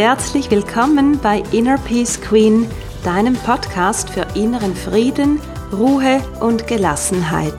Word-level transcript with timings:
Herzlich 0.00 0.48
willkommen 0.52 1.18
bei 1.18 1.42
Inner 1.50 1.76
Peace 1.76 2.20
Queen, 2.20 2.70
deinem 3.02 3.34
Podcast 3.34 4.08
für 4.10 4.24
inneren 4.36 4.76
Frieden, 4.76 5.40
Ruhe 5.72 6.22
und 6.38 6.68
Gelassenheit. 6.68 7.52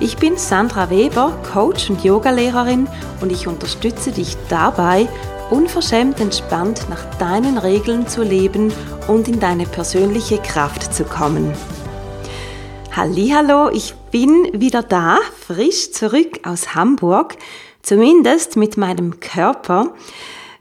Ich 0.00 0.16
bin 0.16 0.38
Sandra 0.38 0.88
Weber, 0.88 1.38
Coach 1.52 1.90
und 1.90 2.02
Yogalehrerin 2.02 2.88
und 3.20 3.30
ich 3.30 3.46
unterstütze 3.46 4.10
dich 4.10 4.38
dabei, 4.48 5.06
unverschämt 5.50 6.18
entspannt 6.18 6.86
nach 6.88 7.04
deinen 7.18 7.58
Regeln 7.58 8.08
zu 8.08 8.22
leben 8.22 8.72
und 9.06 9.28
in 9.28 9.38
deine 9.38 9.66
persönliche 9.66 10.38
Kraft 10.38 10.94
zu 10.94 11.04
kommen. 11.04 11.52
Hallo, 12.96 13.68
ich 13.68 13.94
bin 14.10 14.48
wieder 14.54 14.82
da, 14.82 15.18
frisch 15.46 15.92
zurück 15.92 16.40
aus 16.46 16.74
Hamburg, 16.74 17.36
zumindest 17.82 18.56
mit 18.56 18.78
meinem 18.78 19.20
Körper. 19.20 19.92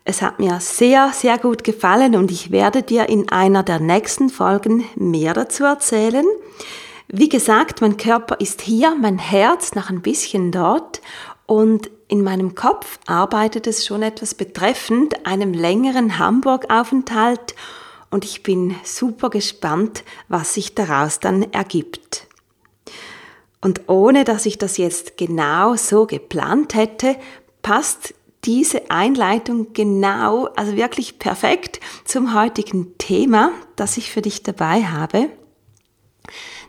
Es 0.05 0.21
hat 0.21 0.39
mir 0.39 0.59
sehr, 0.59 1.11
sehr 1.13 1.37
gut 1.37 1.63
gefallen 1.63 2.15
und 2.15 2.29
ich 2.29 2.51
werde 2.51 2.83
dir 2.83 3.07
in 3.07 3.29
einer 3.29 3.63
der 3.63 3.79
nächsten 3.79 4.29
Folgen 4.29 4.83
mehr 4.95 5.33
dazu 5.33 5.63
erzählen. 5.63 6.25
Wie 7.07 7.29
gesagt, 7.29 7.79
mein 7.79 7.95
Körper 7.95 8.39
ist 8.39 8.61
hier, 8.61 8.95
mein 8.95 9.17
Herz 9.17 9.75
noch 9.75 9.89
ein 9.89 10.01
bisschen 10.01 10.51
dort 10.51 11.01
und 11.45 11.89
in 12.09 12.21
meinem 12.21 12.53
Kopf 12.53 12.99
arbeitet 13.07 13.65
es 13.65 13.85
schon 13.85 14.03
etwas 14.03 14.35
betreffend 14.35 15.25
einem 15.25 15.53
längeren 15.53 16.19
Hamburg-Aufenthalt 16.19 17.55
und 18.09 18.25
ich 18.25 18.43
bin 18.43 18.75
super 18.83 19.29
gespannt, 19.29 20.03
was 20.27 20.53
sich 20.53 20.75
daraus 20.75 21.19
dann 21.19 21.43
ergibt. 21.53 22.27
Und 23.61 23.87
ohne 23.87 24.25
dass 24.25 24.45
ich 24.45 24.57
das 24.57 24.77
jetzt 24.77 25.15
genau 25.15 25.75
so 25.75 26.05
geplant 26.05 26.75
hätte, 26.75 27.15
passt 27.61 28.13
diese 28.45 28.91
Einleitung 28.91 29.73
genau, 29.73 30.45
also 30.55 30.75
wirklich 30.75 31.19
perfekt 31.19 31.79
zum 32.05 32.33
heutigen 32.33 32.97
Thema, 32.97 33.51
das 33.75 33.97
ich 33.97 34.11
für 34.11 34.21
dich 34.21 34.43
dabei 34.43 34.83
habe. 34.83 35.29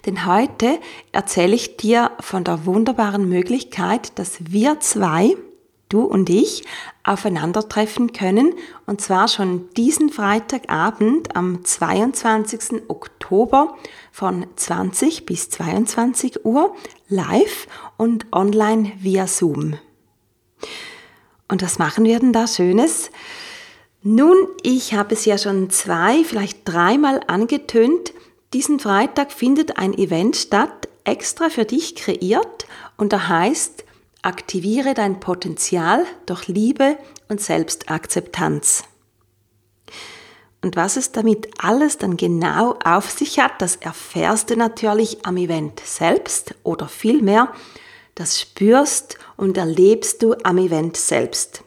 Denn 0.06 0.26
heute 0.26 0.78
erzähle 1.12 1.54
ich 1.54 1.76
dir 1.76 2.10
von 2.20 2.44
der 2.44 2.66
wunderbaren 2.66 3.28
Möglichkeit, 3.28 4.18
dass 4.18 4.52
wir 4.52 4.80
zwei, 4.80 5.36
du 5.88 6.02
und 6.02 6.28
ich, 6.28 6.64
aufeinandertreffen 7.04 8.12
können. 8.12 8.54
Und 8.86 9.00
zwar 9.00 9.28
schon 9.28 9.70
diesen 9.76 10.10
Freitagabend 10.10 11.34
am 11.36 11.64
22. 11.64 12.88
Oktober 12.88 13.76
von 14.12 14.46
20 14.56 15.26
bis 15.26 15.50
22 15.50 16.44
Uhr 16.44 16.74
live 17.08 17.66
und 17.96 18.26
online 18.32 18.92
via 18.98 19.26
Zoom. 19.26 19.78
Und 21.48 21.62
was 21.62 21.78
machen 21.78 22.04
wir 22.04 22.18
denn 22.18 22.32
da 22.32 22.46
Schönes? 22.46 23.10
Nun, 24.02 24.36
ich 24.62 24.94
habe 24.94 25.14
es 25.14 25.24
ja 25.24 25.38
schon 25.38 25.70
zwei, 25.70 26.24
vielleicht 26.24 26.60
dreimal 26.64 27.20
angetönt. 27.26 28.12
Diesen 28.52 28.78
Freitag 28.78 29.32
findet 29.32 29.78
ein 29.78 29.94
Event 29.94 30.36
statt, 30.36 30.88
extra 31.04 31.50
für 31.50 31.64
dich 31.64 31.96
kreiert 31.96 32.66
und 32.96 33.12
da 33.12 33.28
heißt, 33.28 33.84
aktiviere 34.22 34.94
dein 34.94 35.20
Potenzial 35.20 36.04
durch 36.26 36.48
Liebe 36.48 36.96
und 37.28 37.40
Selbstakzeptanz. 37.40 38.84
Und 40.62 40.76
was 40.76 40.96
es 40.96 41.12
damit 41.12 41.48
alles 41.58 41.98
dann 41.98 42.16
genau 42.16 42.78
auf 42.82 43.10
sich 43.10 43.38
hat, 43.38 43.60
das 43.60 43.76
erfährst 43.76 44.48
du 44.48 44.56
natürlich 44.56 45.26
am 45.26 45.36
Event 45.36 45.80
selbst 45.80 46.54
oder 46.62 46.88
vielmehr, 46.88 47.52
das 48.14 48.40
spürst 48.40 49.18
und 49.36 49.56
erlebst 49.56 50.22
du 50.22 50.34
am 50.44 50.58
Event 50.58 50.96
selbst. 50.96 51.64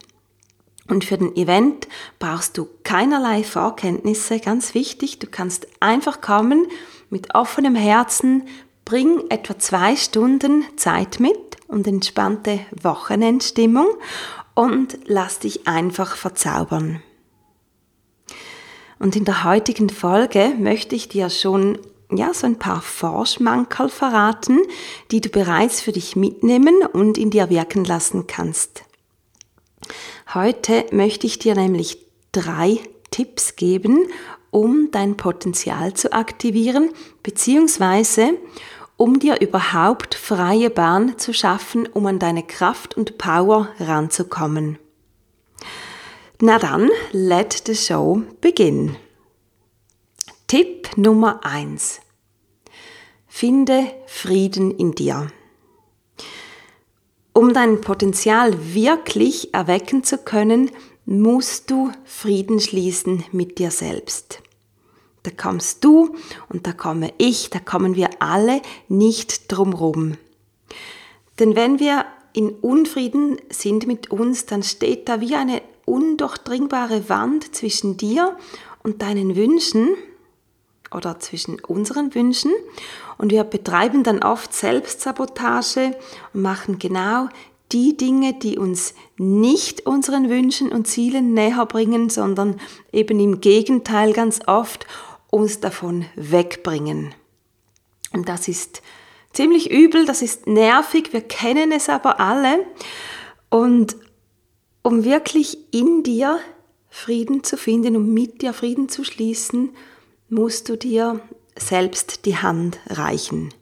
Und 0.88 1.04
für 1.04 1.18
den 1.18 1.36
Event 1.36 1.88
brauchst 2.18 2.58
du 2.58 2.68
keinerlei 2.84 3.44
Vorkenntnisse, 3.44 4.40
ganz 4.40 4.74
wichtig. 4.74 5.20
Du 5.20 5.28
kannst 5.28 5.68
einfach 5.82 6.22
kommen 6.22 6.68
mit 7.10 7.36
offenem 7.36 7.76
Herzen, 7.76 8.48
bring 8.86 9.24
etwa 9.30 9.60
zwei 9.60 9.98
Stunden 9.98 10.64
Zeit 10.78 11.20
mit 11.20 11.58
und 11.68 11.88
entspannte 11.88 12.62
Wochenendstimmung 12.82 13.88
und 14.54 14.98
lass 15.06 15.40
dich 15.40 15.68
einfach 15.68 16.16
verzaubern. 16.16 17.02
Und 19.00 19.16
in 19.16 19.26
der 19.26 19.44
heutigen 19.44 19.90
Folge 19.90 20.54
möchte 20.58 20.96
ich 20.96 21.10
dir 21.10 21.30
schon 21.30 21.78
ja, 22.12 22.34
so 22.34 22.48
ein 22.48 22.58
paar 22.58 22.82
Vorschmankerl 22.82 23.90
verraten, 23.90 24.60
die 25.12 25.22
du 25.22 25.30
bereits 25.30 25.82
für 25.82 25.92
dich 25.92 26.16
mitnehmen 26.16 26.76
und 26.94 27.18
in 27.18 27.30
dir 27.30 27.50
wirken 27.50 27.84
lassen 27.84 28.28
kannst. 28.28 28.84
Heute 30.34 30.86
möchte 30.92 31.28
ich 31.28 31.40
dir 31.40 31.56
nämlich 31.56 32.00
drei 32.32 32.80
Tipps 33.12 33.56
geben, 33.56 34.08
um 34.52 34.90
dein 34.92 35.18
Potenzial 35.18 35.94
zu 35.94 36.14
aktivieren, 36.14 36.90
beziehungsweise 37.24 38.38
um 38.96 39.20
dir 39.20 39.42
überhaupt 39.42 40.16
freie 40.16 40.70
Bahn 40.70 41.18
zu 41.20 41.34
schaffen, 41.34 41.88
um 41.88 42.06
an 42.08 42.20
deine 42.20 42.44
Kraft 42.44 42.98
und 42.98 43.18
Power 43.18 43.70
ranzukommen. 43.80 44.80
Na 46.40 46.58
dann, 46.60 46.90
let 47.12 47.64
the 47.66 47.76
show 47.76 48.24
begin. 48.42 48.96
Tipp 50.50 50.96
Nummer 50.96 51.44
eins: 51.44 52.00
Finde 53.28 53.84
Frieden 54.06 54.72
in 54.72 54.94
dir. 54.94 55.30
Um 57.34 57.54
dein 57.54 57.82
Potenzial 57.82 58.74
wirklich 58.74 59.54
erwecken 59.54 60.06
zu 60.06 60.18
können, 60.20 60.72
musst 61.06 61.70
du 61.70 61.92
Frieden 62.06 62.62
schließen 62.62 63.26
mit 63.34 63.60
dir 63.60 63.72
selbst. 63.72 64.42
Da 65.24 65.32
kommst 65.32 65.84
du 65.84 66.16
und 66.48 66.66
da 66.66 66.72
komme 66.72 67.12
ich, 67.18 67.50
da 67.50 67.60
kommen 67.60 67.98
wir 67.98 68.10
alle 68.20 68.62
nicht 68.88 69.52
drumrum. 69.52 70.16
Denn 71.40 71.58
wenn 71.58 71.82
wir 71.82 72.06
in 72.32 72.52
Unfrieden 72.52 73.36
sind 73.50 73.86
mit 73.86 74.12
uns, 74.12 74.46
dann 74.46 74.64
steht 74.64 75.10
da 75.10 75.20
wie 75.20 75.36
eine 75.36 75.62
undurchdringbare 75.84 77.10
Wand 77.10 77.54
zwischen 77.54 77.98
dir 77.98 78.38
und 78.82 79.02
deinen 79.02 79.36
Wünschen 79.36 79.90
oder 80.92 81.20
zwischen 81.20 81.60
unseren 81.60 82.16
Wünschen 82.16 82.52
und 83.18 83.32
wir 83.32 83.44
betreiben 83.44 84.04
dann 84.04 84.24
oft 84.24 84.54
Selbstsabotage 84.54 85.96
und 86.34 86.42
machen 86.42 86.80
genau 86.80 87.30
die 87.72 87.98
Dinge, 87.98 88.34
die 88.34 88.58
uns 88.58 88.94
nicht 89.18 89.86
unseren 89.86 90.30
Wünschen 90.30 90.72
und 90.72 90.88
Zielen 90.88 91.34
näher 91.34 91.66
bringen, 91.66 92.10
sondern 92.10 92.60
eben 92.92 93.20
im 93.20 93.42
Gegenteil 93.42 94.14
ganz 94.14 94.40
oft 94.48 94.88
uns 95.30 95.60
davon 95.60 96.06
wegbringen. 96.16 97.14
Und 98.14 98.30
das 98.30 98.48
ist 98.48 98.82
ziemlich 99.34 99.70
übel, 99.70 100.06
das 100.06 100.22
ist 100.22 100.48
nervig, 100.48 101.12
wir 101.12 101.22
kennen 101.22 101.72
es 101.72 101.90
aber 101.90 102.20
alle. 102.20 102.66
Und 103.50 103.98
um 104.82 105.04
wirklich 105.04 105.58
in 105.74 106.04
dir 106.04 106.40
Frieden 106.90 107.44
zu 107.44 107.58
finden, 107.58 107.98
um 107.98 108.14
mit 108.14 108.42
dir 108.42 108.54
Frieden 108.54 108.88
zu 108.88 109.04
schließen, 109.04 109.72
musst 110.30 110.70
du 110.70 110.78
dir 110.78 111.22
selbst 111.58 112.26
die 112.26 112.38
Hand 112.38 112.80
reichen. 112.88 113.54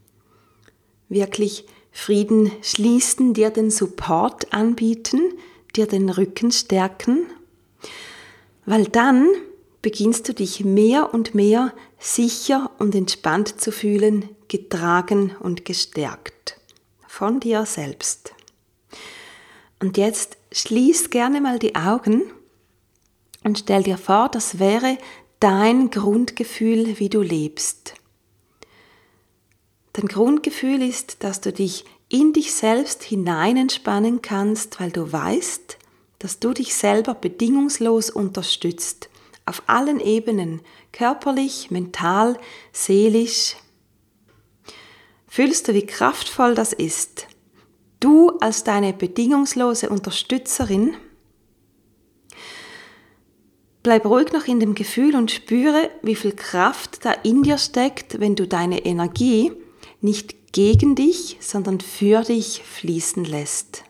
Wirklich 1.09 1.65
Frieden 1.91 2.51
schließen, 2.61 3.33
dir 3.33 3.51
den 3.51 3.71
Support 3.71 4.53
anbieten, 4.53 5.21
dir 5.75 5.87
den 5.87 6.09
Rücken 6.09 6.51
stärken, 6.51 7.25
weil 8.65 8.85
dann 8.85 9.27
beginnst 9.81 10.27
du 10.27 10.33
dich 10.33 10.65
mehr 10.65 11.13
und 11.13 11.35
mehr 11.35 11.73
sicher 11.99 12.71
und 12.79 12.95
entspannt 12.95 13.61
zu 13.61 13.71
fühlen, 13.71 14.29
getragen 14.47 15.35
und 15.39 15.63
gestärkt 15.63 16.59
von 17.07 17.39
dir 17.39 17.65
selbst. 17.65 18.33
Und 19.79 19.97
jetzt 19.97 20.37
schließ 20.51 21.11
gerne 21.11 21.39
mal 21.39 21.59
die 21.59 21.75
Augen 21.75 22.23
und 23.43 23.59
stell 23.59 23.83
dir 23.83 23.97
vor, 23.97 24.29
das 24.29 24.59
wäre 24.59 24.97
dein 25.39 25.89
Grundgefühl, 25.89 26.99
wie 26.99 27.09
du 27.09 27.21
lebst. 27.21 27.93
Dein 29.93 30.07
Grundgefühl 30.07 30.81
ist, 30.81 31.23
dass 31.23 31.41
du 31.41 31.53
dich 31.53 31.85
in 32.09 32.33
dich 32.33 32.53
selbst 32.53 33.03
hinein 33.03 33.57
entspannen 33.57 34.21
kannst, 34.21 34.79
weil 34.79 34.91
du 34.91 35.11
weißt, 35.11 35.77
dass 36.19 36.39
du 36.39 36.53
dich 36.53 36.75
selber 36.75 37.13
bedingungslos 37.13 38.09
unterstützt, 38.09 39.09
auf 39.45 39.63
allen 39.67 39.99
Ebenen, 39.99 40.61
körperlich, 40.91 41.71
mental, 41.71 42.37
seelisch. 42.71 43.55
Fühlst 45.27 45.67
du, 45.67 45.73
wie 45.73 45.85
kraftvoll 45.85 46.55
das 46.55 46.73
ist? 46.73 47.27
Du 47.99 48.31
als 48.39 48.63
deine 48.63 48.93
bedingungslose 48.93 49.89
Unterstützerin 49.89 50.95
Bleib 53.85 54.07
ruhig 54.07 54.33
noch 54.33 54.47
in 54.47 54.59
dem 54.59 54.73
Gefühl 54.73 55.15
und 55.15 55.29
spüre, 55.29 55.91
wie 56.01 56.15
viel 56.15 56.31
Kraft 56.31 57.05
da 57.05 57.11
in 57.11 57.43
dir 57.43 57.59
steckt, 57.59 58.19
wenn 58.19 58.35
du 58.35 58.47
deine 58.47 58.83
Energie 58.83 59.51
nicht 60.01 60.53
gegen 60.53 60.95
dich, 60.95 61.37
sondern 61.39 61.79
für 61.79 62.23
dich 62.23 62.63
fließen 62.63 63.23
lässt. 63.25 63.83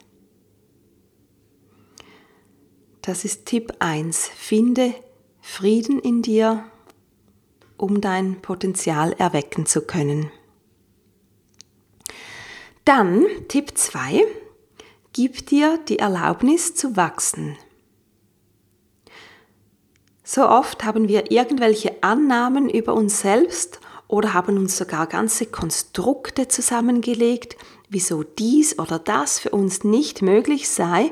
Das 3.00 3.24
ist 3.24 3.46
Tipp 3.46 3.72
1. 3.78 4.28
Finde 4.36 4.94
Frieden 5.40 5.98
in 5.98 6.20
dir, 6.20 6.66
um 7.78 8.02
dein 8.02 8.42
Potenzial 8.42 9.14
erwecken 9.14 9.64
zu 9.64 9.80
können. 9.80 10.30
Dann 12.84 13.24
Tipp 13.48 13.78
2. 13.78 14.26
Gib 15.14 15.46
dir 15.46 15.78
die 15.88 16.00
Erlaubnis 16.00 16.74
zu 16.74 16.96
wachsen. 16.98 17.56
So 20.28 20.48
oft 20.48 20.82
haben 20.82 21.06
wir 21.06 21.30
irgendwelche 21.30 22.02
Annahmen 22.02 22.68
über 22.68 22.94
uns 22.94 23.20
selbst 23.20 23.78
oder 24.08 24.34
haben 24.34 24.58
uns 24.58 24.76
sogar 24.76 25.06
ganze 25.06 25.46
Konstrukte 25.46 26.48
zusammengelegt, 26.48 27.56
wieso 27.88 28.24
dies 28.24 28.76
oder 28.80 28.98
das 28.98 29.38
für 29.38 29.50
uns 29.50 29.84
nicht 29.84 30.22
möglich 30.22 30.68
sei. 30.68 31.10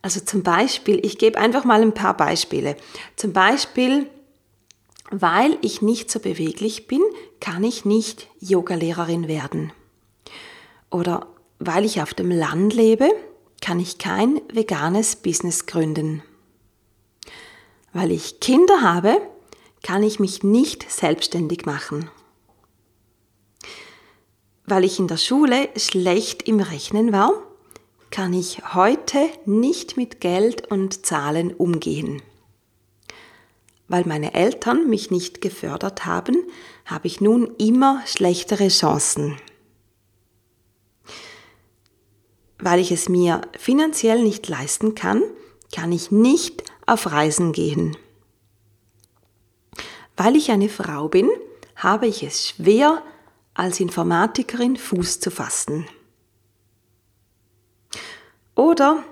Also 0.00 0.20
zum 0.20 0.42
Beispiel, 0.42 1.04
ich 1.04 1.18
gebe 1.18 1.38
einfach 1.38 1.64
mal 1.64 1.82
ein 1.82 1.92
paar 1.92 2.16
Beispiele. 2.16 2.76
Zum 3.16 3.34
Beispiel, 3.34 4.06
weil 5.10 5.58
ich 5.60 5.82
nicht 5.82 6.10
so 6.10 6.18
beweglich 6.18 6.86
bin, 6.86 7.02
kann 7.38 7.62
ich 7.62 7.84
nicht 7.84 8.28
Yogalehrerin 8.40 9.28
werden. 9.28 9.74
Oder 10.90 11.26
weil 11.58 11.84
ich 11.84 12.00
auf 12.00 12.14
dem 12.14 12.30
Land 12.30 12.72
lebe, 12.72 13.10
kann 13.60 13.78
ich 13.78 13.98
kein 13.98 14.40
veganes 14.50 15.16
Business 15.16 15.66
gründen. 15.66 16.22
Weil 17.92 18.10
ich 18.10 18.40
Kinder 18.40 18.80
habe, 18.82 19.20
kann 19.82 20.02
ich 20.02 20.18
mich 20.20 20.42
nicht 20.42 20.90
selbstständig 20.90 21.66
machen. 21.66 22.10
Weil 24.64 24.84
ich 24.84 24.98
in 24.98 25.08
der 25.08 25.16
Schule 25.16 25.68
schlecht 25.76 26.48
im 26.48 26.60
Rechnen 26.60 27.12
war, 27.12 27.32
kann 28.10 28.32
ich 28.32 28.74
heute 28.74 29.28
nicht 29.46 29.96
mit 29.96 30.20
Geld 30.20 30.70
und 30.70 31.04
Zahlen 31.04 31.52
umgehen. 31.52 32.22
Weil 33.88 34.04
meine 34.06 34.34
Eltern 34.34 34.88
mich 34.88 35.10
nicht 35.10 35.40
gefördert 35.40 36.06
haben, 36.06 36.36
habe 36.86 37.06
ich 37.06 37.20
nun 37.20 37.54
immer 37.58 38.02
schlechtere 38.06 38.68
Chancen. 38.68 39.36
Weil 42.58 42.80
ich 42.80 42.92
es 42.92 43.08
mir 43.08 43.42
finanziell 43.58 44.22
nicht 44.22 44.48
leisten 44.48 44.94
kann, 44.94 45.22
kann 45.74 45.90
ich 45.90 46.10
nicht 46.10 46.62
auf 46.92 47.10
Reisen 47.10 47.52
gehen. 47.52 47.96
Weil 50.16 50.36
ich 50.36 50.50
eine 50.50 50.68
Frau 50.68 51.08
bin, 51.08 51.30
habe 51.74 52.06
ich 52.06 52.22
es 52.22 52.48
schwer, 52.48 53.02
als 53.54 53.80
Informatikerin 53.80 54.76
Fuß 54.76 55.20
zu 55.20 55.30
fassen. 55.30 55.86
Oder 58.54 59.02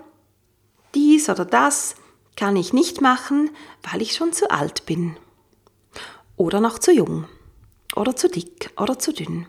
dies 0.95 1.29
oder 1.29 1.45
das 1.45 1.95
kann 2.35 2.55
ich 2.55 2.73
nicht 2.73 3.01
machen, 3.01 3.49
weil 3.83 4.01
ich 4.01 4.13
schon 4.13 4.33
zu 4.33 4.49
alt 4.49 4.85
bin. 4.85 5.17
Oder 6.37 6.59
noch 6.59 6.79
zu 6.79 6.91
jung. 6.91 7.27
Oder 7.95 8.15
zu 8.15 8.29
dick 8.29 8.71
oder 8.79 8.97
zu 8.97 9.13
dünn. 9.13 9.47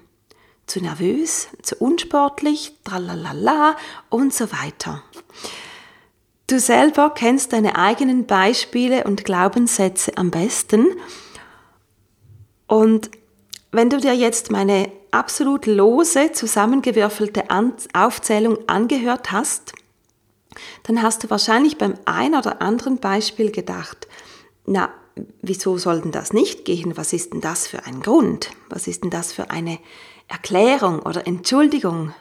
Zu 0.67 0.81
nervös, 0.81 1.49
zu 1.63 1.77
unsportlich, 1.77 2.73
tralalala 2.85 3.77
und 4.09 4.35
so 4.35 4.51
weiter. 4.53 5.03
Du 6.47 6.59
selber 6.59 7.11
kennst 7.11 7.53
deine 7.53 7.77
eigenen 7.77 8.27
Beispiele 8.27 9.05
und 9.05 9.25
Glaubenssätze 9.25 10.17
am 10.17 10.31
besten. 10.31 10.87
Und 12.67 13.11
wenn 13.71 13.91
du 13.91 13.99
dir 13.99 14.15
jetzt 14.15 14.51
meine 14.51 14.91
absolut 15.11 15.67
lose, 15.67 16.33
zusammengewürfelte 16.33 17.45
Aufzählung 17.95 18.59
angehört 18.67 19.33
hast, 19.33 19.73
dann 20.85 21.03
hast 21.03 21.25
du 21.25 21.31
wahrscheinlich 21.31 21.79
beim 21.79 21.95
ein 22.05 22.35
oder 22.35 22.61
anderen 22.61 22.99
Beispiel 22.99 23.51
gedacht, 23.51 24.09
na, 24.67 24.91
wieso 25.41 25.79
soll 25.79 26.01
denn 26.01 26.13
das 26.13 26.33
nicht 26.33 26.65
gehen? 26.65 26.97
Was 26.97 27.13
ist 27.13 27.33
denn 27.33 27.41
das 27.41 27.67
für 27.67 27.85
ein 27.85 28.01
Grund? 28.01 28.51
Was 28.69 28.87
ist 28.87 29.03
denn 29.03 29.11
das 29.11 29.33
für 29.33 29.51
eine 29.51 29.79
Erklärung 30.29 31.01
oder 31.01 31.27
Entschuldigung? 31.27 32.15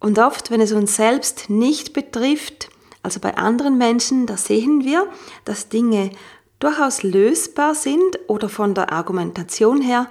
Und 0.00 0.18
oft, 0.18 0.50
wenn 0.50 0.60
es 0.60 0.72
uns 0.72 0.96
selbst 0.96 1.50
nicht 1.50 1.92
betrifft, 1.92 2.70
also 3.02 3.20
bei 3.20 3.36
anderen 3.36 3.78
Menschen, 3.78 4.26
da 4.26 4.36
sehen 4.36 4.84
wir, 4.84 5.06
dass 5.44 5.68
Dinge 5.68 6.10
durchaus 6.58 7.02
lösbar 7.02 7.74
sind 7.74 8.18
oder 8.26 8.48
von 8.48 8.74
der 8.74 8.92
Argumentation 8.92 9.80
her 9.80 10.08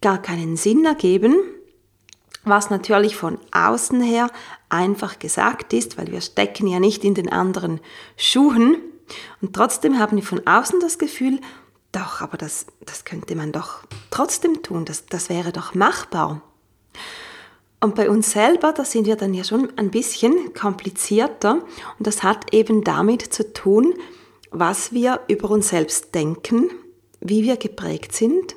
gar 0.00 0.20
keinen 0.20 0.56
Sinn 0.56 0.84
ergeben, 0.84 1.36
was 2.44 2.70
natürlich 2.70 3.16
von 3.16 3.38
außen 3.52 4.00
her 4.00 4.30
einfach 4.68 5.18
gesagt 5.18 5.72
ist, 5.72 5.98
weil 5.98 6.10
wir 6.10 6.20
stecken 6.20 6.66
ja 6.66 6.80
nicht 6.80 7.04
in 7.04 7.14
den 7.14 7.30
anderen 7.30 7.80
Schuhen. 8.16 8.76
Und 9.42 9.54
trotzdem 9.54 9.98
haben 9.98 10.16
wir 10.16 10.24
von 10.24 10.46
außen 10.46 10.80
das 10.80 10.98
Gefühl, 10.98 11.40
doch, 11.92 12.20
aber 12.20 12.38
das, 12.38 12.66
das 12.86 13.04
könnte 13.04 13.34
man 13.36 13.52
doch 13.52 13.80
trotzdem 14.10 14.62
tun, 14.62 14.84
das, 14.84 15.06
das 15.06 15.28
wäre 15.28 15.52
doch 15.52 15.74
machbar. 15.74 16.40
Und 17.80 17.94
bei 17.94 18.10
uns 18.10 18.32
selber, 18.32 18.72
da 18.72 18.84
sind 18.84 19.06
wir 19.06 19.16
dann 19.16 19.32
ja 19.32 19.42
schon 19.42 19.72
ein 19.78 19.90
bisschen 19.90 20.52
komplizierter 20.52 21.62
und 21.98 22.06
das 22.06 22.22
hat 22.22 22.52
eben 22.52 22.84
damit 22.84 23.22
zu 23.22 23.52
tun, 23.54 23.94
was 24.50 24.92
wir 24.92 25.20
über 25.28 25.50
uns 25.50 25.70
selbst 25.70 26.14
denken, 26.14 26.70
wie 27.20 27.42
wir 27.42 27.56
geprägt 27.56 28.14
sind, 28.14 28.54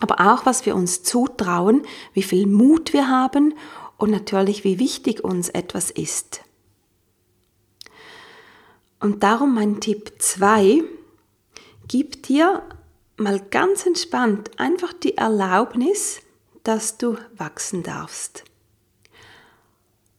aber 0.00 0.32
auch 0.32 0.46
was 0.46 0.66
wir 0.66 0.74
uns 0.74 1.04
zutrauen, 1.04 1.82
wie 2.12 2.22
viel 2.22 2.46
Mut 2.46 2.92
wir 2.92 3.08
haben 3.08 3.54
und 3.98 4.10
natürlich 4.10 4.64
wie 4.64 4.78
wichtig 4.80 5.22
uns 5.22 5.48
etwas 5.48 5.90
ist. 5.90 6.40
Und 8.98 9.22
darum 9.22 9.54
mein 9.54 9.80
Tipp 9.80 10.12
2, 10.18 10.82
gib 11.86 12.22
dir 12.24 12.62
mal 13.16 13.40
ganz 13.50 13.86
entspannt 13.86 14.50
einfach 14.58 14.92
die 14.92 15.16
Erlaubnis, 15.16 16.20
dass 16.64 16.98
du 16.98 17.16
wachsen 17.36 17.82
darfst. 17.82 18.44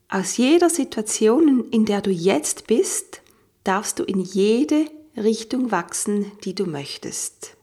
Aus 0.10 0.38
jeder 0.38 0.70
Situation, 0.70 1.70
in 1.72 1.86
der 1.86 2.02
du 2.02 2.12
jetzt 2.12 2.68
bist, 2.68 3.22
darfst 3.64 4.00
du 4.00 4.04
in 4.04 4.20
jede 4.20 4.88
Richtung 5.16 5.72
wachsen, 5.72 6.32
die 6.44 6.54
du 6.54 6.66
möchtest. 6.66 7.56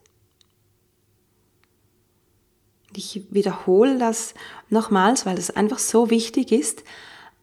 Ich 2.95 3.21
wiederhole 3.29 3.99
das 3.99 4.33
nochmals, 4.69 5.25
weil 5.25 5.37
es 5.37 5.51
einfach 5.51 5.79
so 5.79 6.09
wichtig 6.09 6.51
ist. 6.51 6.83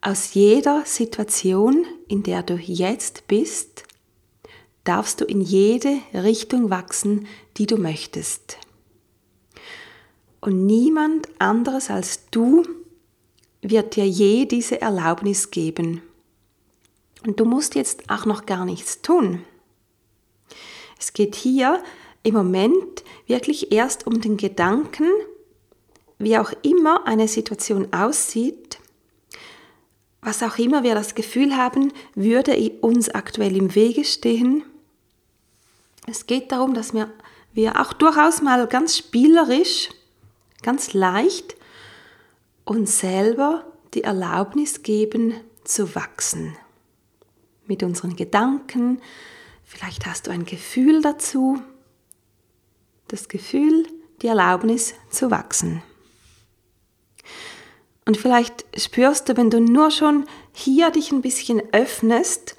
Aus 0.00 0.34
jeder 0.34 0.82
Situation, 0.84 1.86
in 2.08 2.24
der 2.24 2.42
du 2.42 2.54
jetzt 2.54 3.28
bist, 3.28 3.84
darfst 4.82 5.20
du 5.20 5.24
in 5.24 5.40
jede 5.40 6.00
Richtung 6.12 6.68
wachsen, 6.70 7.28
die 7.56 7.66
du 7.66 7.76
möchtest 7.76 8.58
und 10.46 10.64
niemand 10.64 11.28
anderes 11.40 11.90
als 11.90 12.30
du 12.30 12.62
wird 13.62 13.96
dir 13.96 14.06
je 14.06 14.46
diese 14.46 14.80
Erlaubnis 14.80 15.50
geben. 15.50 16.02
Und 17.26 17.40
du 17.40 17.44
musst 17.44 17.74
jetzt 17.74 18.08
auch 18.08 18.26
noch 18.26 18.46
gar 18.46 18.64
nichts 18.64 19.02
tun. 19.02 19.42
Es 21.00 21.12
geht 21.12 21.34
hier 21.34 21.82
im 22.22 22.34
Moment 22.34 23.02
wirklich 23.26 23.72
erst 23.72 24.06
um 24.06 24.20
den 24.20 24.36
Gedanken, 24.36 25.10
wie 26.18 26.38
auch 26.38 26.52
immer 26.62 27.08
eine 27.08 27.26
Situation 27.26 27.92
aussieht, 27.92 28.78
was 30.22 30.44
auch 30.44 30.58
immer 30.58 30.84
wir 30.84 30.94
das 30.94 31.16
Gefühl 31.16 31.56
haben, 31.56 31.92
würde 32.14 32.56
uns 32.82 33.08
aktuell 33.08 33.56
im 33.56 33.74
Wege 33.74 34.04
stehen. 34.04 34.62
Es 36.06 36.26
geht 36.26 36.52
darum, 36.52 36.72
dass 36.72 36.94
wir, 36.94 37.10
wir 37.52 37.80
auch 37.80 37.92
durchaus 37.92 38.42
mal 38.42 38.68
ganz 38.68 38.96
spielerisch 38.96 39.88
ganz 40.66 40.94
leicht 40.94 41.56
uns 42.64 42.98
selber 42.98 43.64
die 43.94 44.02
Erlaubnis 44.02 44.82
geben 44.82 45.32
zu 45.62 45.94
wachsen. 45.94 46.56
Mit 47.68 47.84
unseren 47.84 48.16
Gedanken, 48.16 49.00
vielleicht 49.62 50.06
hast 50.06 50.26
du 50.26 50.32
ein 50.32 50.44
Gefühl 50.44 51.02
dazu, 51.02 51.62
das 53.06 53.28
Gefühl, 53.28 53.86
die 54.22 54.26
Erlaubnis 54.26 54.94
zu 55.08 55.30
wachsen. 55.30 55.84
Und 58.04 58.16
vielleicht 58.16 58.64
spürst 58.76 59.28
du, 59.28 59.36
wenn 59.36 59.50
du 59.50 59.60
nur 59.60 59.92
schon 59.92 60.26
hier 60.52 60.90
dich 60.90 61.12
ein 61.12 61.22
bisschen 61.22 61.62
öffnest 61.72 62.56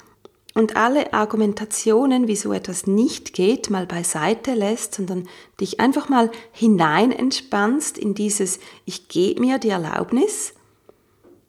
und 0.57 0.75
alle 0.75 1.13
Argumentationen, 1.13 2.27
wieso 2.27 2.51
etwas 2.51 2.87
nicht 2.87 3.33
geht, 3.33 3.69
mal 3.69 3.85
beiseite 3.85 4.55
lässt, 4.55 4.95
sondern 4.95 5.29
dich 5.61 5.79
einfach 5.79 6.09
mal 6.09 6.31
hinein 6.51 7.11
entspannst 7.11 7.95
in 7.95 8.15
dieses 8.15 8.59
Ich 8.83 9.07
gebe 9.07 9.39
mir 9.39 9.59
die 9.59 9.69
Erlaubnis, 9.69 10.55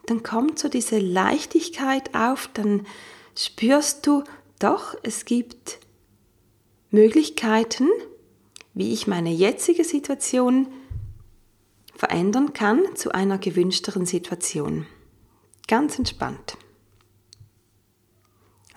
dann 0.04 0.22
kommt 0.22 0.58
so 0.58 0.68
diese 0.68 0.98
Leichtigkeit 0.98 2.14
auf, 2.14 2.50
dann 2.52 2.86
spürst 3.34 4.06
du 4.06 4.24
doch, 4.58 4.94
es 5.02 5.24
gibt 5.24 5.78
Möglichkeiten, 6.90 7.88
wie 8.74 8.92
ich 8.92 9.06
meine 9.06 9.30
jetzige 9.30 9.84
Situation 9.84 10.68
verändern 11.96 12.52
kann 12.52 12.82
zu 12.94 13.12
einer 13.12 13.38
gewünschteren 13.38 14.04
Situation. 14.04 14.86
Ganz 15.66 15.98
entspannt. 15.98 16.58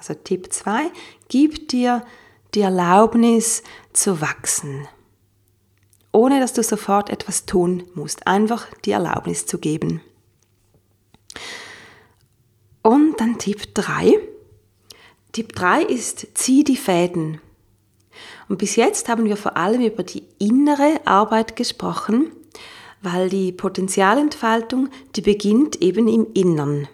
Also 0.01 0.15
Tipp 0.15 0.51
2, 0.51 0.89
gib 1.29 1.67
dir 1.67 2.03
die 2.55 2.62
Erlaubnis 2.62 3.62
zu 3.93 4.20
wachsen. 4.20 4.88
Ohne 6.12 6.39
dass 6.39 6.53
du 6.53 6.63
sofort 6.63 7.12
etwas 7.12 7.46
tun 7.46 7.84
musst. 7.93 8.25
Einfach 8.25 8.65
die 8.84 8.93
Erlaubnis 8.93 9.46
zu 9.46 9.60
geben. 9.60 10.01
Und 12.81 13.22
dann 13.22 13.38
Tipp 13.38 13.75
3. 13.75 14.17
Tipp 15.34 15.53
3 15.53 15.84
ist, 15.84 16.29
zieh 16.34 16.63
die 16.63 16.77
Fäden. 16.77 17.39
Und 18.50 18.58
bis 18.58 18.77
jetzt 18.77 19.08
haben 19.08 19.25
wir 19.25 19.38
vor 19.38 19.55
allem 19.55 19.81
über 19.81 20.01
die 20.01 20.24
innere 20.39 21.00
Arbeit 21.05 21.55
gesprochen, 21.55 22.31
weil 23.03 23.29
die 23.29 23.51
Potenzialentfaltung, 23.51 24.89
die 25.15 25.22
beginnt 25.22 25.79
eben 25.84 26.08
im 26.08 26.25
Innern. 26.34 26.88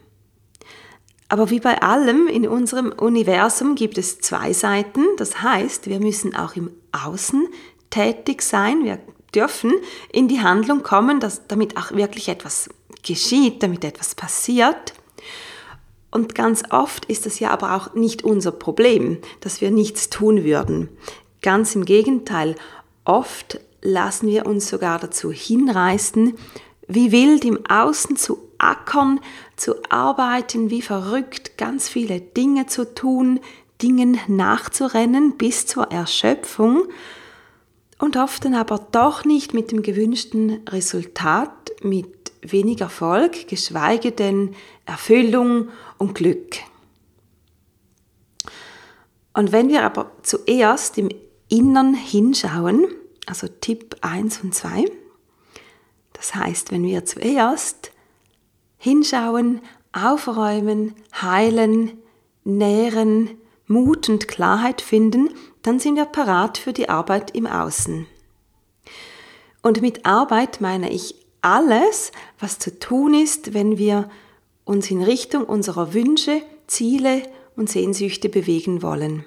Aber 1.29 1.49
wie 1.49 1.59
bei 1.59 1.81
allem 1.81 2.27
in 2.27 2.47
unserem 2.47 2.91
Universum 2.91 3.75
gibt 3.75 3.97
es 3.97 4.19
zwei 4.19 4.53
Seiten. 4.53 5.03
Das 5.17 5.41
heißt, 5.41 5.87
wir 5.87 5.99
müssen 5.99 6.35
auch 6.35 6.55
im 6.55 6.71
Außen 6.91 7.47
tätig 7.89 8.41
sein. 8.41 8.85
Wir 8.85 8.99
dürfen 9.35 9.73
in 10.11 10.27
die 10.27 10.41
Handlung 10.41 10.83
kommen, 10.83 11.19
dass, 11.19 11.47
damit 11.47 11.77
auch 11.77 11.91
wirklich 11.91 12.29
etwas 12.29 12.69
geschieht, 13.03 13.61
damit 13.61 13.83
etwas 13.83 14.15
passiert. 14.15 14.93
Und 16.11 16.33
ganz 16.33 16.63
oft 16.69 17.05
ist 17.05 17.25
es 17.25 17.39
ja 17.39 17.51
aber 17.51 17.75
auch 17.75 17.93
nicht 17.93 18.23
unser 18.23 18.51
Problem, 18.51 19.17
dass 19.41 19.59
wir 19.59 19.71
nichts 19.71 20.09
tun 20.09 20.43
würden. 20.45 20.89
Ganz 21.41 21.75
im 21.75 21.83
Gegenteil, 21.83 22.55
oft 23.03 23.59
lassen 23.81 24.27
wir 24.27 24.45
uns 24.45 24.69
sogar 24.69 24.99
dazu 24.99 25.31
hinreißen, 25.31 26.33
wie 26.87 27.11
wild 27.11 27.43
im 27.43 27.65
Außen 27.67 28.15
zu 28.15 28.46
ackern, 28.57 29.19
zu 29.55 29.75
arbeiten, 29.89 30.69
wie 30.69 30.81
verrückt, 30.81 31.57
ganz 31.57 31.89
viele 31.89 32.21
Dinge 32.21 32.67
zu 32.67 32.93
tun, 32.93 33.39
Dingen 33.81 34.19
nachzurennen 34.27 35.37
bis 35.37 35.65
zur 35.65 35.91
Erschöpfung 35.91 36.87
und 37.99 38.17
oft 38.17 38.45
dann 38.45 38.53
aber 38.53 38.79
doch 38.91 39.25
nicht 39.25 39.53
mit 39.53 39.71
dem 39.71 39.81
gewünschten 39.81 40.61
Resultat, 40.67 41.71
mit 41.83 42.31
wenig 42.41 42.81
Erfolg, 42.81 43.47
geschweige 43.47 44.11
denn 44.11 44.55
Erfüllung 44.85 45.69
und 45.97 46.15
Glück. 46.15 46.57
Und 49.33 49.51
wenn 49.51 49.69
wir 49.69 49.83
aber 49.83 50.11
zuerst 50.23 50.97
im 50.97 51.09
Innern 51.49 51.93
hinschauen, 51.93 52.87
also 53.25 53.47
Tipp 53.47 53.95
1 54.01 54.43
und 54.43 54.55
2, 54.55 54.85
das 56.13 56.33
heißt, 56.33 56.71
wenn 56.71 56.83
wir 56.83 57.05
zuerst 57.05 57.91
hinschauen, 58.77 59.61
aufräumen, 59.91 60.93
heilen, 61.21 61.97
nähren, 62.43 63.31
Mut 63.67 64.07
und 64.09 64.27
Klarheit 64.27 64.81
finden, 64.81 65.29
dann 65.61 65.79
sind 65.79 65.95
wir 65.95 66.05
parat 66.05 66.57
für 66.57 66.71
die 66.71 66.89
Arbeit 66.89 67.35
im 67.35 67.45
Außen. 67.45 68.07
Und 69.61 69.81
mit 69.81 70.05
Arbeit 70.05 70.61
meine 70.61 70.91
ich 70.91 71.15
alles, 71.41 72.11
was 72.39 72.59
zu 72.59 72.79
tun 72.79 73.13
ist, 73.13 73.53
wenn 73.53 73.77
wir 73.77 74.09
uns 74.63 74.89
in 74.89 75.03
Richtung 75.03 75.43
unserer 75.43 75.93
Wünsche, 75.93 76.41
Ziele 76.67 77.23
und 77.55 77.69
Sehnsüchte 77.69 78.29
bewegen 78.29 78.81
wollen. 78.81 79.25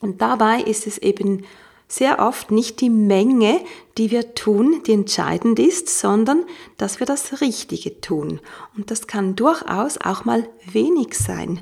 Und 0.00 0.20
dabei 0.20 0.60
ist 0.60 0.86
es 0.86 0.98
eben 0.98 1.44
sehr 1.88 2.18
oft 2.18 2.50
nicht 2.50 2.80
die 2.80 2.90
Menge, 2.90 3.60
die 3.98 4.10
wir 4.10 4.34
tun, 4.34 4.82
die 4.86 4.92
entscheidend 4.92 5.58
ist, 5.58 5.88
sondern 5.88 6.44
dass 6.76 6.98
wir 6.98 7.06
das 7.06 7.40
Richtige 7.40 8.00
tun. 8.00 8.40
Und 8.76 8.90
das 8.90 9.06
kann 9.06 9.36
durchaus 9.36 9.98
auch 9.98 10.24
mal 10.24 10.48
wenig 10.70 11.14
sein. 11.14 11.60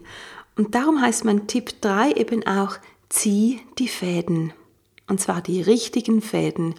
Und 0.56 0.74
darum 0.74 1.00
heißt 1.00 1.24
mein 1.24 1.46
Tipp 1.46 1.80
3 1.80 2.12
eben 2.12 2.46
auch, 2.46 2.76
zieh 3.08 3.60
die 3.78 3.88
Fäden. 3.88 4.52
Und 5.08 5.20
zwar 5.20 5.42
die 5.42 5.60
richtigen 5.60 6.22
Fäden. 6.22 6.74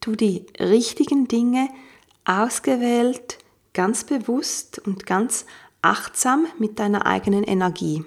Tu 0.00 0.14
die 0.14 0.46
richtigen 0.60 1.28
Dinge 1.28 1.68
ausgewählt, 2.24 3.38
ganz 3.72 4.04
bewusst 4.04 4.80
und 4.84 5.06
ganz 5.06 5.46
achtsam 5.82 6.46
mit 6.58 6.78
deiner 6.78 7.06
eigenen 7.06 7.44
Energie. 7.44 8.04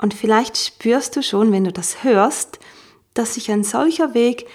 Und 0.00 0.14
vielleicht 0.14 0.56
spürst 0.56 1.16
du 1.16 1.22
schon, 1.22 1.52
wenn 1.52 1.64
du 1.64 1.72
das 1.72 2.02
hörst, 2.02 2.58
dass 3.12 3.34
sich 3.34 3.50
ein 3.50 3.64
solcher 3.64 4.14
Weg 4.14 4.46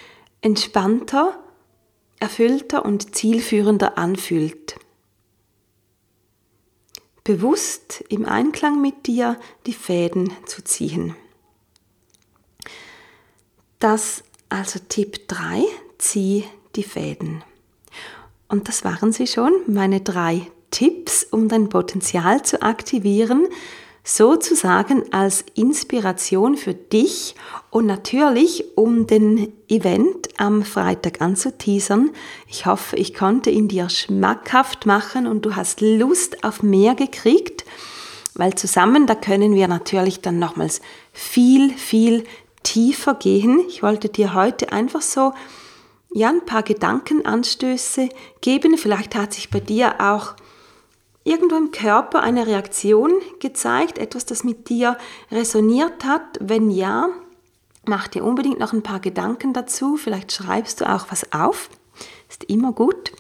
entspannter, 0.42 1.38
erfüllter 2.20 2.84
und 2.84 3.16
zielführender 3.16 3.98
anfühlt. 3.98 4.78
Bewusst 7.24 8.04
im 8.10 8.26
Einklang 8.26 8.82
mit 8.82 9.08
dir 9.08 9.40
die 9.66 9.74
Fäden 9.74 10.32
zu 10.46 10.64
ziehen. 10.64 11.16
Das 13.80 14.24
also 14.50 14.80
Tipp 14.88 15.28
3, 15.28 15.64
zieh 15.98 16.46
die 16.76 16.84
Fäden. 16.84 17.44
Und 18.48 18.68
das 18.68 18.84
waren 18.84 19.12
sie 19.12 19.28
schon, 19.28 19.52
meine 19.68 20.02
drei 20.02 20.48
Tipps, 20.72 21.24
um 21.24 21.50
dein 21.50 21.70
Potenzial 21.70 22.44
zu 22.44 22.62
aktivieren 22.62 23.48
sozusagen 24.06 25.12
als 25.12 25.44
Inspiration 25.56 26.58
für 26.58 26.76
dich 26.76 27.36
und 27.72 27.88
natürlich 27.88 28.64
um 28.78 29.08
den 29.08 29.52
Event 29.68 30.30
am 30.38 30.64
Freitag 30.64 31.22
anzuteasern. 31.22 32.12
Ich 32.48 32.68
hoffe, 32.68 32.96
ich 32.98 33.16
konnte 33.16 33.50
ihn 33.50 33.68
dir 33.68 33.90
schmackhaft 33.90 34.86
machen 34.86 35.26
und 35.26 35.44
du 35.44 35.56
hast 35.56 35.82
Lust 35.82 36.44
auf 36.44 36.62
mehr 36.62 36.94
gekriegt, 36.94 37.66
weil 38.36 38.54
zusammen, 38.54 39.08
da 39.08 39.16
können 39.16 39.56
wir 39.56 39.68
natürlich 39.68 40.22
dann 40.22 40.38
nochmals 40.38 40.82
viel, 41.12 41.72
viel 41.72 42.26
tiefer 42.62 43.16
gehen. 43.16 43.60
Ich 43.68 43.82
wollte 43.82 44.10
dir 44.10 44.36
heute 44.36 44.72
einfach 44.72 45.02
so 45.02 45.34
ja, 46.14 46.30
ein 46.30 46.46
paar 46.46 46.62
Gedankenanstöße 46.62 48.10
geben. 48.42 48.78
Vielleicht 48.78 49.16
hat 49.16 49.34
sich 49.34 49.50
bei 49.50 49.60
dir 49.60 49.96
auch 50.00 50.36
irgendwo 51.26 51.58
im 51.58 51.72
Körper 51.72 52.22
eine 52.22 52.48
Reaktion 52.48 53.12
gezeigt, 53.40 53.98
etwas, 53.98 54.26
das 54.26 54.46
mit 54.46 54.70
dir 54.70 54.98
resoniert 55.32 56.06
hat? 56.06 56.38
Wenn 56.40 56.72
ja, 56.72 57.10
mach 57.86 58.08
dir 58.08 58.24
unbedingt 58.24 58.60
noch 58.60 58.72
ein 58.72 58.84
paar 58.84 59.02
Gedanken 59.02 59.52
dazu. 59.52 59.98
Vielleicht 59.98 60.32
schreibst 60.32 60.80
du 60.80 60.90
auch 60.90 61.08
was 61.10 61.34
auf. 61.34 61.70
Ist 62.30 62.46
immer 62.46 62.72
gut. 62.72 63.12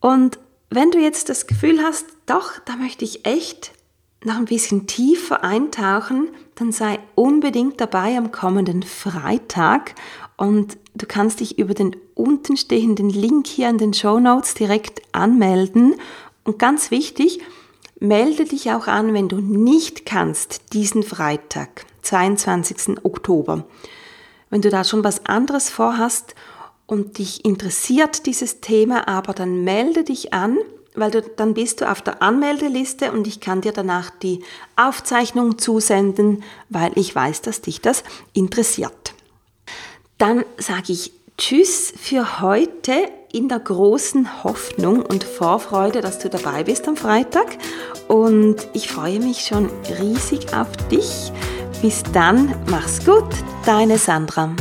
Und 0.00 0.38
wenn 0.68 0.90
du 0.90 0.98
jetzt 0.98 1.28
das 1.28 1.46
Gefühl 1.46 1.82
hast, 1.82 2.06
doch, 2.26 2.58
da 2.64 2.76
möchte 2.76 3.04
ich 3.04 3.24
echt 3.26 3.72
noch 4.24 4.36
ein 4.36 4.44
bisschen 4.44 4.86
tiefer 4.86 5.42
eintauchen, 5.44 6.28
dann 6.56 6.72
sei 6.72 6.98
unbedingt 7.14 7.80
dabei 7.80 8.18
am 8.18 8.32
kommenden 8.32 8.82
Freitag 8.82 9.94
und 10.36 10.78
du 10.94 11.06
kannst 11.06 11.40
dich 11.40 11.58
über 11.58 11.74
den 11.74 11.96
untenstehenden 12.14 13.08
Link 13.08 13.46
hier 13.46 13.68
in 13.68 13.78
den 13.78 13.94
Show 13.94 14.20
Notes 14.20 14.54
direkt 14.54 15.02
anmelden 15.12 15.94
und 16.44 16.58
ganz 16.58 16.90
wichtig, 16.90 17.40
melde 18.00 18.44
dich 18.44 18.70
auch 18.72 18.86
an, 18.86 19.14
wenn 19.14 19.28
du 19.28 19.36
nicht 19.36 20.06
kannst, 20.06 20.72
diesen 20.72 21.02
Freitag, 21.02 21.84
22. 22.02 23.04
Oktober. 23.04 23.64
Wenn 24.48 24.62
du 24.62 24.70
da 24.70 24.82
schon 24.84 25.04
was 25.04 25.26
anderes 25.26 25.70
vorhast 25.70 26.34
und 26.86 27.18
dich 27.18 27.44
interessiert 27.44 28.26
dieses 28.26 28.60
Thema, 28.60 29.06
aber 29.06 29.32
dann 29.32 29.62
melde 29.62 30.02
dich 30.02 30.32
an, 30.32 30.58
weil 30.94 31.12
du, 31.12 31.22
dann 31.22 31.54
bist 31.54 31.80
du 31.80 31.90
auf 31.90 32.02
der 32.02 32.20
Anmeldeliste 32.20 33.12
und 33.12 33.28
ich 33.28 33.38
kann 33.38 33.60
dir 33.60 33.72
danach 33.72 34.10
die 34.10 34.42
Aufzeichnung 34.74 35.58
zusenden, 35.58 36.42
weil 36.68 36.90
ich 36.96 37.14
weiß, 37.14 37.42
dass 37.42 37.60
dich 37.60 37.80
das 37.80 38.02
interessiert. 38.32 39.14
Dann 40.18 40.44
sage 40.58 40.92
ich 40.92 41.12
Tschüss 41.38 41.92
für 41.96 42.40
heute 42.40 43.08
in 43.32 43.48
der 43.48 43.60
großen 43.60 44.44
Hoffnung 44.44 45.02
und 45.02 45.24
Vorfreude, 45.24 46.00
dass 46.00 46.18
du 46.18 46.28
dabei 46.28 46.64
bist 46.64 46.88
am 46.88 46.96
Freitag. 46.96 47.58
Und 48.08 48.56
ich 48.72 48.88
freue 48.88 49.20
mich 49.20 49.40
schon 49.40 49.70
riesig 50.00 50.54
auf 50.54 50.68
dich. 50.90 51.32
Bis 51.82 52.02
dann, 52.12 52.54
mach's 52.68 53.04
gut, 53.04 53.28
deine 53.64 53.98
Sandra. 53.98 54.54